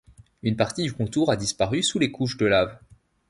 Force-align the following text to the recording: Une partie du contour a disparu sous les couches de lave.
Une 0.41 0.55
partie 0.55 0.81
du 0.81 0.93
contour 0.93 1.29
a 1.31 1.35
disparu 1.35 1.83
sous 1.83 1.99
les 1.99 2.09
couches 2.11 2.37
de 2.37 2.47
lave. 2.47 2.75